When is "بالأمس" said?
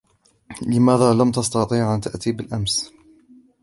2.31-2.85